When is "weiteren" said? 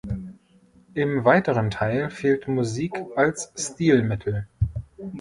1.25-1.69